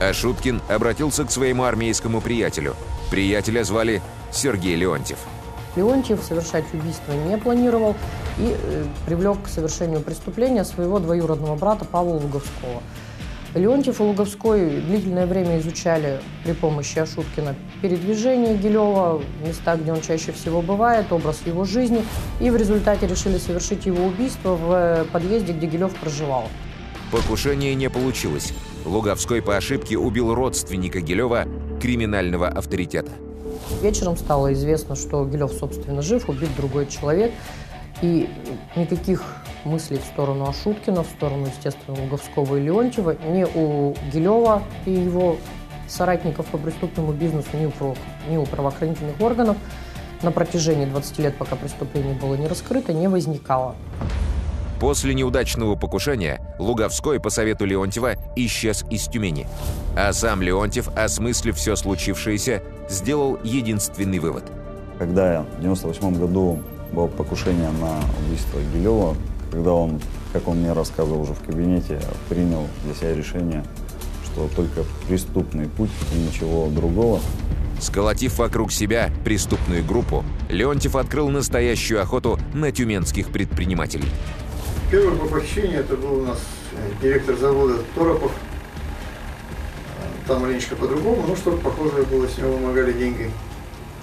А 0.00 0.12
Шуткин 0.12 0.62
обратился 0.68 1.24
к 1.24 1.30
своему 1.30 1.64
армейскому 1.64 2.20
приятелю. 2.20 2.76
Приятеля 3.10 3.64
звали 3.64 4.00
Сергей 4.30 4.76
Леонтьев. 4.76 5.18
Леонтьев 5.76 6.22
совершать 6.22 6.64
убийство 6.72 7.12
не 7.12 7.38
планировал 7.38 7.94
и 8.38 8.54
э, 8.56 8.84
привлек 9.06 9.42
к 9.44 9.48
совершению 9.48 10.00
преступления 10.00 10.64
своего 10.64 10.98
двоюродного 10.98 11.56
брата 11.56 11.84
Павла 11.84 12.14
Луговского. 12.14 12.82
Леонтьев 13.54 14.00
и 14.00 14.02
Луговской 14.02 14.80
длительное 14.80 15.26
время 15.26 15.58
изучали 15.58 16.20
при 16.44 16.52
помощи 16.52 16.98
Ашуткина 16.98 17.54
передвижение 17.80 18.56
Гилева, 18.56 19.22
места, 19.44 19.76
где 19.76 19.92
он 19.92 20.02
чаще 20.02 20.32
всего 20.32 20.60
бывает, 20.60 21.10
образ 21.12 21.40
его 21.46 21.64
жизни, 21.64 22.04
и 22.40 22.50
в 22.50 22.56
результате 22.56 23.06
решили 23.06 23.38
совершить 23.38 23.86
его 23.86 24.04
убийство 24.04 24.54
в 24.54 24.72
э, 24.72 25.04
подъезде, 25.10 25.52
где 25.52 25.66
Гилев 25.66 25.94
проживал. 25.94 26.44
Покушение 27.10 27.74
не 27.74 27.88
получилось. 27.88 28.52
Луговской 28.84 29.40
по 29.40 29.56
ошибке 29.56 29.96
убил 29.96 30.34
родственника 30.34 31.00
Гилева, 31.00 31.46
криминального 31.80 32.48
авторитета. 32.48 33.12
Вечером 33.82 34.16
стало 34.16 34.52
известно, 34.52 34.96
что 34.96 35.24
Гилев, 35.24 35.52
собственно, 35.52 36.02
жив, 36.02 36.28
убит 36.28 36.50
другой 36.56 36.86
человек. 36.86 37.32
И 38.00 38.28
никаких 38.76 39.22
мыслей 39.64 39.98
в 39.98 40.04
сторону 40.04 40.48
Ашуткина, 40.48 41.02
в 41.02 41.06
сторону, 41.06 41.46
естественно, 41.46 42.00
Луговского 42.00 42.56
и 42.56 42.62
Леонтьева 42.62 43.16
ни 43.28 43.44
у 43.44 43.94
Гилева 44.12 44.62
и 44.86 44.92
его 44.92 45.36
соратников 45.88 46.46
по 46.46 46.58
преступному 46.58 47.12
бизнесу, 47.12 47.48
ни 47.54 47.66
у, 47.66 47.94
ни 48.30 48.36
у 48.36 48.44
правоохранительных 48.46 49.20
органов 49.20 49.56
на 50.22 50.30
протяжении 50.30 50.84
20 50.84 51.18
лет, 51.18 51.36
пока 51.36 51.56
преступление 51.56 52.14
было 52.14 52.34
не 52.34 52.46
раскрыто, 52.46 52.92
не 52.92 53.08
возникало. 53.08 53.74
После 54.80 55.12
неудачного 55.12 55.74
покушения 55.74 56.40
Луговской 56.60 57.18
по 57.18 57.30
совету 57.30 57.64
Леонтьева 57.64 58.14
исчез 58.36 58.84
из 58.90 59.08
Тюмени. 59.08 59.48
А 59.96 60.12
сам 60.12 60.40
Леонтьев, 60.40 60.88
осмыслив 60.96 61.56
все 61.56 61.74
случившееся, 61.74 62.62
сделал 62.88 63.38
единственный 63.42 64.18
вывод. 64.18 64.44
Когда 64.98 65.46
в 65.56 65.60
98 65.60 66.18
году 66.18 66.60
было 66.92 67.06
покушение 67.06 67.70
на 67.80 68.00
убийство 68.24 68.58
Гилева, 68.74 69.16
когда 69.50 69.72
он, 69.72 70.00
как 70.32 70.48
он 70.48 70.58
мне 70.58 70.72
рассказывал 70.72 71.22
уже 71.22 71.34
в 71.34 71.40
кабинете, 71.40 72.00
принял 72.28 72.66
для 72.84 72.94
себя 72.94 73.14
решение, 73.14 73.64
что 74.24 74.48
только 74.54 74.84
преступный 75.06 75.68
путь 75.68 75.90
и 76.14 76.18
ничего 76.18 76.68
другого, 76.68 77.20
Сколотив 77.80 78.38
вокруг 78.38 78.72
себя 78.72 79.10
преступную 79.24 79.84
группу, 79.84 80.24
Леонтьев 80.48 80.96
открыл 80.96 81.28
настоящую 81.28 82.02
охоту 82.02 82.38
на 82.52 82.72
тюменских 82.72 83.28
предпринимателей. 83.28 84.08
Первый 84.90 85.16
по 85.16 85.26
похищению 85.26 85.80
это 85.80 85.96
был 85.96 86.22
у 86.22 86.26
нас 86.26 86.38
э, 86.72 87.02
директор 87.02 87.36
завода 87.36 87.78
Торопов. 87.94 88.32
Там 90.28 90.42
маленечко 90.42 90.76
по-другому, 90.76 91.24
но 91.26 91.34
что-то 91.34 91.56
похожее 91.56 92.04
было, 92.04 92.28
с 92.28 92.36
него 92.36 92.52
вымогали 92.52 92.92
деньги. 92.92 93.30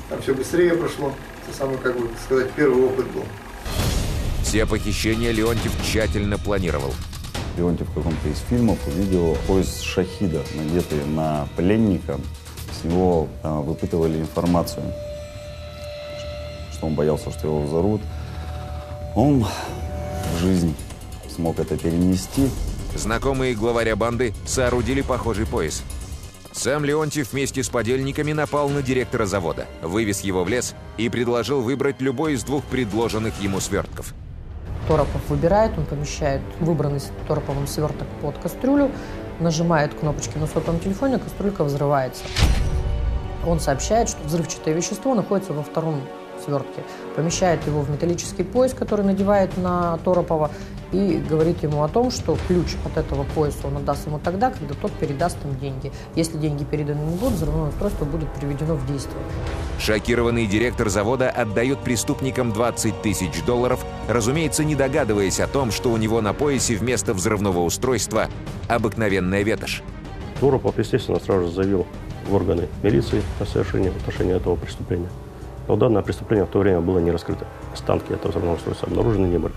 Там 0.10 0.20
все 0.24 0.34
быстрее 0.34 0.74
прошло. 0.74 1.13
Это 1.48 1.55
самый, 1.55 1.77
как 1.77 2.00
бы 2.00 2.10
сказать, 2.25 2.50
первый 2.53 2.84
опыт 2.84 3.05
был. 3.12 3.24
Все 4.41 4.65
похищения 4.65 5.32
Леонтьев 5.32 5.72
тщательно 5.84 6.39
планировал. 6.39 6.96
Леонтьев 7.58 7.88
в 7.89 7.94
каком-то 7.94 8.27
из 8.27 8.39
фильмов 8.50 8.79
увидел 8.88 9.38
пояс 9.46 9.82
шахида, 9.82 10.41
надетый 10.55 11.05
на 11.05 11.48
пленника. 11.55 12.20
С 12.74 12.84
него 12.84 13.27
а, 13.44 13.62
выпытывали 13.62 14.17
информацию, 14.17 14.84
что 16.74 16.88
он 16.88 16.96
боялся, 16.96 17.29
что 17.29 17.48
его 17.50 17.62
взорвут. 17.62 18.01
Он 19.13 19.46
в 19.46 20.41
жизнь 20.41 20.75
смог 21.29 21.60
это 21.60 21.77
перенести. 21.77 22.50
Знакомые 22.96 23.53
главаря 23.53 23.96
банды 23.96 24.34
соорудили 24.48 25.01
похожий 25.01 25.46
пояс. 25.46 25.84
Сам 26.56 26.86
Леонтьев 26.86 27.34
вместе 27.34 27.62
с 27.62 27.70
подельниками 27.70 28.32
напал 28.32 28.70
на 28.70 28.82
директора 28.82 29.26
завода, 29.26 29.66
вывез 29.82 30.22
его 30.22 30.46
в 30.46 30.50
лес 30.50 30.74
и 30.98 31.10
предложил 31.10 31.62
выбрать 31.62 32.00
любой 32.00 32.34
из 32.34 32.46
двух 32.46 32.64
предложенных 32.64 33.42
ему 33.42 33.60
свертков. 33.60 34.14
Торопов 34.88 35.22
выбирает, 35.28 35.78
он 35.78 35.86
помещает 35.86 36.42
выбранный 36.62 37.02
Тороповым 37.28 37.68
сверток 37.68 38.08
под 38.22 38.38
кастрюлю, 38.38 38.90
нажимает 39.42 39.94
кнопочки 39.96 40.38
на 40.38 40.48
сотовом 40.48 40.80
телефоне, 40.80 41.20
кастрюлька 41.20 41.66
взрывается. 41.66 42.24
Он 43.46 43.60
сообщает, 43.60 44.08
что 44.08 44.24
взрывчатое 44.24 44.74
вещество 44.74 45.14
находится 45.14 45.52
во 45.52 45.62
втором 45.62 46.02
свертке, 46.44 46.84
помещает 47.18 47.66
его 47.68 47.82
в 47.82 47.90
металлический 47.90 48.44
пояс, 48.44 48.74
который 48.74 49.06
надевает 49.06 49.58
на 49.58 49.98
Торопова, 50.06 50.52
и 50.96 51.18
говорит 51.18 51.62
ему 51.62 51.84
о 51.84 51.90
том, 51.90 52.10
что 52.10 52.38
ключ 52.48 52.75
от 52.86 52.98
этого 52.98 53.24
пояса 53.36 53.68
он 53.68 53.78
отдаст 53.78 54.08
ему 54.08 54.20
тогда, 54.20 54.50
когда 54.50 54.74
тот 54.75 54.92
передаст 54.94 55.38
им 55.44 55.58
деньги. 55.60 55.92
Если 56.16 56.38
деньги 56.38 56.64
переданы 56.64 57.00
не 57.00 57.18
будут, 57.18 57.34
взрывное 57.34 57.70
устройство 57.70 58.06
будет 58.06 58.30
приведено 58.30 58.75
в 58.75 58.88
действие. 58.88 59.20
Шокированный 59.80 60.48
директор 60.48 60.88
завода 60.90 61.30
отдает 61.30 61.80
преступникам 61.80 62.54
20 62.54 63.02
тысяч 63.02 63.44
долларов, 63.46 63.86
разумеется, 64.08 64.64
не 64.64 64.75
догадываясь 64.75 65.40
о 65.42 65.48
том, 65.48 65.72
что 65.72 65.92
у 65.92 65.98
него 65.98 66.22
на 66.22 66.34
поясе 66.34 66.75
вместо 66.75 67.14
взрывного 67.14 67.60
устройства 67.60 68.28
обыкновенная 68.70 69.44
ветошь. 69.44 69.84
Торопов, 70.40 70.78
естественно, 70.78 71.20
сразу 71.20 71.48
же 71.48 71.52
заявил 71.52 71.86
в 72.28 72.34
органы 72.34 72.68
милиции 72.84 73.22
о 73.40 73.46
совершении 73.46 73.90
в 73.90 73.98
отношении 73.98 74.36
этого 74.36 74.56
преступления. 74.56 75.10
Но 75.68 75.75
данное 75.75 76.04
преступление 76.04 76.46
в 76.46 76.50
то 76.50 76.60
время 76.60 76.80
было 76.80 77.00
не 77.00 77.12
раскрыто. 77.12 77.46
Останки 77.74 78.14
этого 78.14 78.30
взрывного 78.32 78.56
устройства 78.56 78.88
обнаружены 78.88 79.25
не 79.28 79.40
были. 79.40 79.54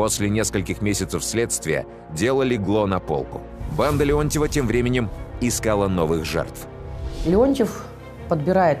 После 0.00 0.30
нескольких 0.30 0.80
месяцев 0.80 1.22
следствия 1.22 1.84
дело 2.14 2.42
легло 2.42 2.86
на 2.86 3.00
полку. 3.00 3.42
Банда 3.76 4.02
Леонтьева 4.02 4.48
тем 4.48 4.66
временем 4.66 5.10
искала 5.42 5.88
новых 5.88 6.24
жертв. 6.24 6.66
Леонтьев 7.26 7.84
подбирает 8.26 8.78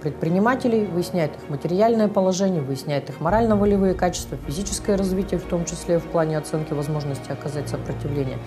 предпринимателей, 0.00 0.86
выясняет 0.86 1.32
их 1.34 1.50
материальное 1.50 2.06
положение, 2.06 2.62
выясняет 2.62 3.10
их 3.10 3.20
морально-волевые 3.20 3.94
качества, 3.94 4.38
физическое 4.46 4.96
развитие, 4.96 5.40
в 5.40 5.42
том 5.42 5.64
числе 5.64 5.98
в 5.98 6.04
плане 6.04 6.38
оценки 6.38 6.72
возможности 6.72 7.32
оказать 7.32 7.68
сопротивление. 7.68 8.38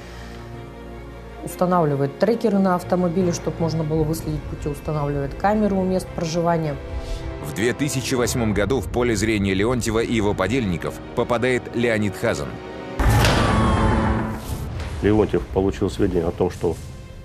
Устанавливает 1.43 2.19
трекеры 2.19 2.57
на 2.57 2.75
автомобиле, 2.75 3.33
чтобы 3.33 3.57
можно 3.59 3.83
было 3.83 4.03
выследить 4.03 4.43
пути, 4.43 4.69
устанавливает 4.69 5.33
камеры 5.33 5.75
у 5.75 5.83
мест 5.83 6.07
проживания. 6.15 6.77
В 7.57 7.59
2008 7.59 8.53
году 8.53 8.81
в 8.81 8.87
поле 8.87 9.15
зрения 9.15 9.55
Леонтьева 9.55 10.03
и 10.03 10.13
его 10.13 10.35
подельников 10.35 10.93
попадает 11.15 11.63
Леонид 11.73 12.15
Хазан. 12.15 12.49
Леонтьев 15.01 15.41
получил 15.55 15.89
сведения 15.89 16.27
о 16.27 16.29
том, 16.29 16.51
что 16.51 16.75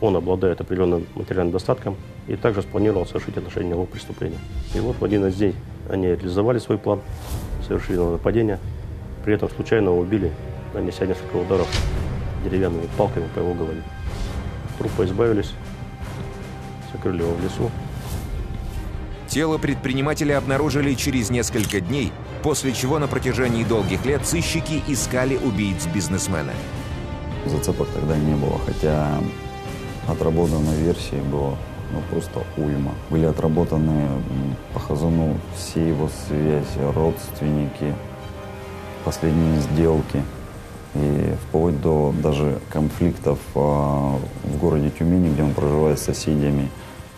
он 0.00 0.16
обладает 0.16 0.58
определенным 0.62 1.06
материальным 1.16 1.52
достатком 1.52 1.96
и 2.28 2.36
также 2.36 2.62
спланировал 2.62 3.04
совершить 3.04 3.36
отношение 3.36 3.72
него 3.72 3.84
преступления. 3.84 4.38
И 4.74 4.80
вот 4.80 4.96
в 4.98 5.04
один 5.04 5.26
из 5.26 5.34
дней 5.34 5.54
они 5.90 6.06
реализовали 6.06 6.60
свой 6.60 6.78
план, 6.78 7.00
совершили 7.68 7.98
нападение, 7.98 8.58
при 9.26 9.34
этом 9.34 9.50
случайно 9.50 9.94
убили, 9.94 10.32
нанеся 10.72 11.04
несколько 11.04 11.36
ударов 11.36 11.68
деревянными 12.42 12.88
палками 12.96 13.28
по 13.34 13.40
его 13.40 13.52
голове. 13.52 13.82
Трупа 14.78 15.04
избавились, 15.04 15.52
закрыли 16.90 17.20
его 17.20 17.34
в 17.34 17.44
лесу, 17.44 17.70
Тело 19.32 19.56
предпринимателя 19.56 20.36
обнаружили 20.36 20.92
через 20.92 21.30
несколько 21.30 21.80
дней, 21.80 22.12
после 22.42 22.74
чего 22.74 22.98
на 22.98 23.08
протяжении 23.08 23.64
долгих 23.64 24.04
лет 24.04 24.26
сыщики 24.26 24.82
искали 24.88 25.38
убийц 25.38 25.86
бизнесмена. 25.86 26.52
Зацепок 27.46 27.88
тогда 27.94 28.14
не 28.18 28.34
было, 28.34 28.58
хотя 28.66 29.08
отработанной 30.06 30.76
версии 30.82 31.16
было 31.30 31.56
ну, 31.92 32.02
просто 32.10 32.44
уйма. 32.58 32.92
Были 33.08 33.24
отработаны 33.24 34.06
по 34.74 34.80
Хазану 34.80 35.38
все 35.56 35.88
его 35.88 36.10
связи, 36.26 36.92
родственники, 36.94 37.94
последние 39.02 39.60
сделки. 39.60 40.22
И 40.94 41.34
вплоть 41.48 41.80
до 41.80 42.14
даже 42.22 42.60
конфликтов 42.68 43.38
а, 43.54 44.18
в 44.44 44.58
городе 44.58 44.90
Тюмени, 44.90 45.32
где 45.32 45.42
он 45.42 45.54
проживает 45.54 45.98
с 45.98 46.02
соседями, 46.02 46.68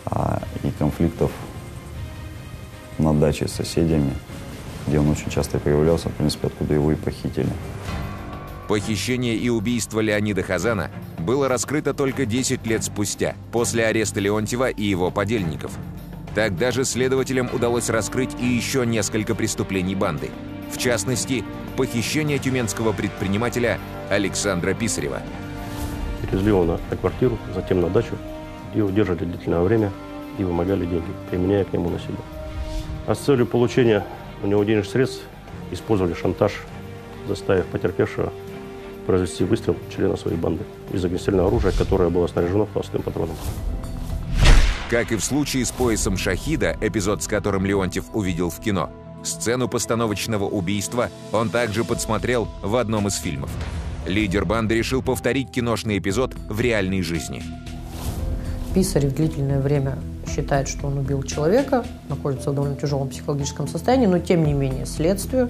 а, 0.07 0.40
и 0.62 0.70
конфликтов 0.70 1.33
на 2.98 3.12
даче 3.12 3.48
с 3.48 3.52
соседями, 3.52 4.12
где 4.87 4.98
он 4.98 5.11
очень 5.11 5.30
часто 5.30 5.59
появлялся, 5.59 6.09
в 6.09 6.12
принципе, 6.12 6.48
откуда 6.48 6.74
его 6.74 6.92
и 6.92 6.96
похитили. 6.96 7.48
Похищение 8.68 9.37
и 9.37 9.50
убийство 9.50 10.00
Леонида 10.00 10.42
Хазана 10.42 10.90
было 11.18 11.48
раскрыто 11.48 11.92
только 11.92 12.24
10 12.24 12.66
лет 12.66 12.83
спустя, 12.83 13.35
после 13.52 13.85
ареста 13.85 14.20
Леонтьева 14.20 14.70
и 14.70 14.85
его 14.85 15.11
подельников. 15.11 15.72
Тогда 16.35 16.72
же 16.72 16.85
следователям 16.85 17.48
удалось 17.52 17.90
раскрыть 17.90 18.30
и 18.40 18.46
еще 18.46 18.87
несколько 18.87 19.35
преступлений 19.35 19.94
банды. 19.94 20.30
В 20.72 20.78
частности, 20.78 21.44
похищение 21.76 22.38
тюменского 22.38 22.92
предпринимателя 22.92 23.78
Александра 24.11 24.74
Писарева. 24.74 25.20
Перевезли 26.22 26.48
его 26.48 26.64
на, 26.64 26.80
на 26.90 26.96
квартиру, 26.96 27.38
затем 27.54 27.80
на 27.80 27.90
дачу, 27.90 28.16
и 28.74 28.80
удержали 28.80 29.18
длительное 29.18 29.61
время 29.61 29.92
и 30.38 30.42
вымогали 30.42 30.87
деньги, 30.87 31.07
применяя 31.30 31.64
к 31.64 31.72
нему 31.72 31.90
насилие. 31.90 32.18
А 33.07 33.14
с 33.14 33.19
целью 33.19 33.47
получения 33.47 34.05
у 34.43 34.47
него 34.47 34.64
денежных 34.64 34.90
средств 34.90 35.23
использовали 35.71 36.14
шантаж, 36.14 36.53
заставив 37.29 37.67
потерпевшего 37.67 38.33
произвести 39.07 39.45
выстрел 39.45 39.77
члена 39.95 40.17
своей 40.17 40.37
банды 40.37 40.64
из 40.93 41.05
огнестрельного 41.05 41.49
оружия, 41.49 41.73
которое 41.73 42.09
было 42.09 42.27
снаряжено 42.27 42.67
холостым 42.73 43.03
патроном. 43.03 43.37
Как 44.88 45.12
и 45.12 45.17
в 45.17 45.25
случае 45.25 45.64
с 45.64 45.71
поясом 45.71 46.17
Шахида, 46.17 46.77
эпизод 46.81 47.23
с 47.23 47.27
которым 47.27 47.67
Леонтьев 47.67 48.05
увидел 48.14 48.51
в 48.51 48.61
кино, 48.61 48.90
сцену 49.23 49.69
постановочного 49.69 50.45
убийства 50.45 51.11
он 51.33 51.51
также 51.51 51.85
подсмотрел 51.85 52.49
в 52.62 52.77
одном 52.77 53.09
из 53.09 53.17
фильмов. 53.17 53.51
Лидер 54.07 54.45
банды 54.45 54.75
решил 54.77 55.03
повторить 55.03 55.51
киношный 55.51 55.99
эпизод 55.99 56.35
в 56.35 56.61
реальной 56.61 57.03
жизни. 57.03 57.43
Писарев 58.75 59.14
длительное 59.14 59.61
время 59.61 59.99
считает, 60.35 60.68
что 60.68 60.87
он 60.87 60.99
убил 60.99 61.23
человека, 61.23 61.85
находится 62.09 62.51
в 62.51 62.55
довольно 62.55 62.77
тяжелом 62.77 63.09
психологическом 63.09 63.68
состоянии, 63.68 64.07
но 64.07 64.18
тем 64.18 64.44
не 64.44 64.53
менее 64.53 64.87
следствию 64.87 65.49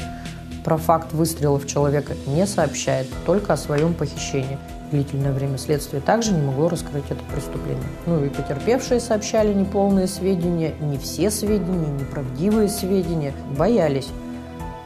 про 0.64 0.78
факт 0.78 1.12
выстрелов 1.12 1.66
человека 1.66 2.14
не 2.26 2.46
сообщает, 2.46 3.06
только 3.26 3.52
о 3.52 3.56
своем 3.56 3.94
похищении. 3.94 4.58
Длительное 4.90 5.32
время 5.32 5.58
следствие 5.58 6.00
также 6.00 6.32
не 6.32 6.42
могло 6.42 6.68
раскрыть 6.68 7.04
это 7.10 7.22
преступление. 7.32 7.84
Ну 8.06 8.24
и 8.24 8.28
потерпевшие 8.28 9.00
сообщали 9.00 9.52
неполные 9.52 10.06
сведения, 10.06 10.74
не 10.80 10.98
все 10.98 11.30
сведения, 11.30 11.88
неправдивые 12.00 12.68
сведения, 12.68 13.34
боялись. 13.58 14.08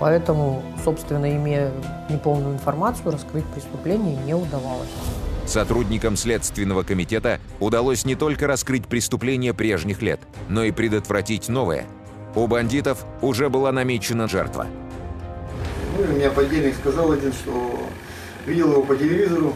Поэтому, 0.00 0.62
собственно, 0.84 1.30
имея 1.36 1.70
неполную 2.08 2.54
информацию, 2.54 3.12
раскрыть 3.12 3.44
преступление 3.46 4.16
не 4.24 4.34
удавалось. 4.34 4.88
Сотрудникам 5.48 6.16
Следственного 6.16 6.82
комитета 6.82 7.40
удалось 7.58 8.04
не 8.04 8.14
только 8.14 8.46
раскрыть 8.46 8.86
преступления 8.86 9.54
прежних 9.54 10.02
лет, 10.02 10.20
но 10.50 10.62
и 10.62 10.72
предотвратить 10.72 11.48
новое. 11.48 11.86
У 12.34 12.46
бандитов 12.46 13.04
уже 13.22 13.48
была 13.48 13.72
намечена 13.72 14.28
жертва. 14.28 14.66
Ну, 15.96 16.04
и 16.04 16.06
меня 16.08 16.30
подельник 16.30 16.74
сказал 16.76 17.12
один, 17.12 17.32
что 17.32 17.80
видел 18.44 18.72
его 18.72 18.82
по 18.82 18.94
телевизору, 18.94 19.54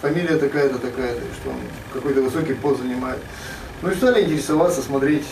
фамилия 0.00 0.36
такая-то, 0.36 0.78
такая-то, 0.78 1.22
что 1.40 1.50
он 1.50 1.56
какой-то 1.92 2.22
высокий 2.22 2.54
пост 2.54 2.80
занимает. 2.80 3.18
Ну 3.82 3.90
и 3.90 3.94
стали 3.96 4.22
интересоваться, 4.22 4.80
смотреть 4.80 5.26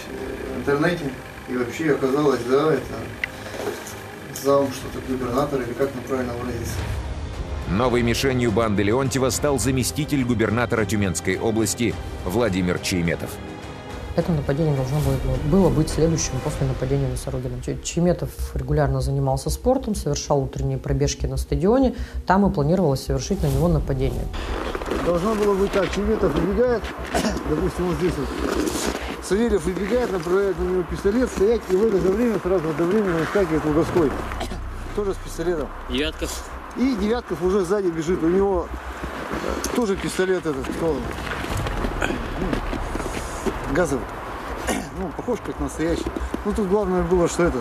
в 0.56 0.58
интернете. 0.58 1.04
И 1.48 1.56
вообще 1.56 1.92
оказалось, 1.92 2.40
да, 2.50 2.74
это 2.74 4.42
зам 4.42 4.66
что-то 4.72 4.98
губернатор 5.06 5.60
или 5.60 5.72
как 5.72 5.90
правильно 6.08 6.32
выразиться. 6.34 6.74
Новой 7.70 8.02
мишенью 8.02 8.50
банды 8.50 8.82
Леонтьева 8.82 9.30
стал 9.30 9.58
заместитель 9.58 10.24
губернатора 10.24 10.84
Тюменской 10.84 11.38
области 11.38 11.94
Владимир 12.24 12.78
Чейметов. 12.78 13.30
Это 14.14 14.30
нападение 14.30 14.74
должно 14.76 14.98
было, 15.00 15.16
было 15.50 15.70
быть 15.70 15.88
следующим 15.88 16.32
после 16.44 16.66
нападения 16.66 17.08
на 17.08 17.16
Сорогина. 17.16 17.54
Чеметов 17.82 18.28
регулярно 18.54 19.00
занимался 19.00 19.48
спортом, 19.48 19.94
совершал 19.94 20.42
утренние 20.42 20.76
пробежки 20.76 21.24
на 21.24 21.38
стадионе. 21.38 21.94
Там 22.26 22.44
и 22.46 22.52
планировалось 22.52 23.04
совершить 23.04 23.42
на 23.42 23.46
него 23.46 23.68
нападение. 23.68 24.26
Должно 25.06 25.34
было 25.34 25.54
быть 25.54 25.72
так. 25.72 25.90
Чеметов 25.94 26.34
выбегает, 26.34 26.82
допустим, 27.48 27.86
вот 27.86 27.96
здесь 27.96 28.12
вот. 28.18 28.28
Савельев 29.24 29.64
выбегает, 29.64 30.12
направляет 30.12 30.58
на 30.58 30.64
него 30.64 30.82
пистолет, 30.82 31.30
стоять, 31.30 31.62
и 31.70 31.76
в 31.76 31.86
это 31.86 31.96
же 31.96 32.08
время 32.08 32.38
сразу 32.42 32.68
одновременно 32.68 33.16
выскакивает 33.16 33.64
Луговской. 33.64 34.10
Тоже 34.96 35.14
с 35.14 35.16
пистолетом. 35.16 35.68
Девятков. 35.88 36.51
И 36.76 36.94
Девятков 36.96 37.42
уже 37.42 37.64
сзади 37.64 37.88
бежит. 37.88 38.22
У 38.22 38.28
него 38.28 38.66
тоже 39.74 39.96
пистолет 39.96 40.46
этот, 40.46 40.66
кто 40.68 40.96
ну, 42.40 43.74
газовый. 43.74 44.04
Ну, 44.98 45.10
похож 45.16 45.38
как 45.44 45.58
настоящий. 45.58 46.04
Ну, 46.44 46.52
тут 46.52 46.68
главное 46.68 47.02
было, 47.02 47.28
что 47.28 47.44
это, 47.44 47.58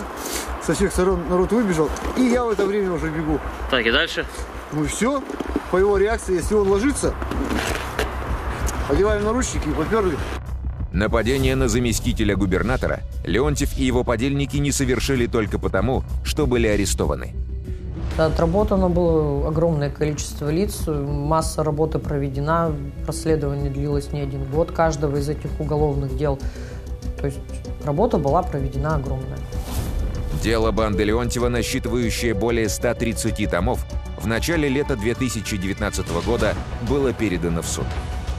со 0.64 0.74
всех 0.74 0.92
сторон 0.92 1.28
народ 1.28 1.50
выбежал, 1.50 1.90
и 2.16 2.22
я 2.22 2.44
в 2.44 2.50
это 2.50 2.66
время 2.66 2.92
уже 2.92 3.08
бегу. 3.08 3.40
Так, 3.70 3.84
и 3.86 3.90
дальше? 3.90 4.26
Ну 4.72 4.86
все. 4.86 5.22
По 5.70 5.78
его 5.78 5.96
реакции, 5.96 6.34
если 6.34 6.54
он 6.54 6.68
ложится, 6.68 7.14
одеваем 8.88 9.24
наручники 9.24 9.68
и 9.68 9.72
поперли. 9.72 10.16
Нападение 10.92 11.56
на 11.56 11.68
заместителя 11.68 12.36
губернатора 12.36 13.00
Леонтьев 13.24 13.78
и 13.78 13.84
его 13.84 14.04
подельники 14.04 14.58
не 14.58 14.72
совершили 14.72 15.26
только 15.26 15.58
потому, 15.58 16.04
что 16.22 16.46
были 16.46 16.66
арестованы. 16.66 17.34
Отработано 18.18 18.90
было 18.90 19.48
огромное 19.48 19.90
количество 19.90 20.50
лиц, 20.50 20.82
масса 20.86 21.64
работы 21.64 21.98
проведена, 21.98 22.72
расследование 23.06 23.70
длилось 23.70 24.12
не 24.12 24.20
один 24.20 24.44
год 24.44 24.70
каждого 24.70 25.16
из 25.16 25.28
этих 25.28 25.50
уголовных 25.58 26.16
дел. 26.16 26.38
То 27.18 27.26
есть 27.26 27.38
работа 27.84 28.18
была 28.18 28.42
проведена 28.42 28.96
огромная. 28.96 29.38
Дело 30.42 30.72
банды 30.72 31.04
Леонтьева, 31.04 31.48
насчитывающее 31.48 32.34
более 32.34 32.68
130 32.68 33.50
томов, 33.50 33.86
в 34.20 34.26
начале 34.26 34.68
лета 34.68 34.96
2019 34.96 36.24
года 36.26 36.54
было 36.88 37.12
передано 37.12 37.62
в 37.62 37.66
суд. 37.66 37.86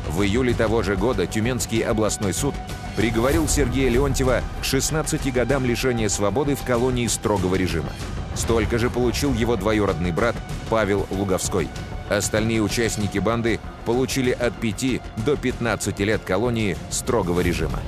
В 0.10 0.22
июле 0.22 0.54
того 0.54 0.84
же 0.84 0.96
года 0.96 1.26
Тюменский 1.26 1.80
областной 1.80 2.34
суд 2.34 2.54
приговорил 2.96 3.48
Сергея 3.48 3.90
Леонтьева 3.90 4.42
к 4.62 4.64
16 4.64 5.34
годам 5.34 5.66
лишения 5.66 6.10
свободы 6.10 6.56
в 6.56 6.64
колонии 6.64 7.08
строгого 7.08 7.56
режима. 7.56 7.90
Столько 8.36 8.80
же 8.80 8.90
получил 8.90 9.34
его 9.34 9.56
двоюродный 9.56 10.12
брат 10.12 10.36
Павел 10.70 11.08
Луговской. 11.12 11.70
Остальные 12.10 12.62
участники 12.62 13.20
банды 13.20 13.60
получили 13.86 14.32
от 14.32 14.54
5 14.54 15.02
до 15.26 15.38
15 15.38 16.00
лет 16.00 16.22
колонии 16.24 16.78
строгого 16.90 17.42
режима. 17.42 17.80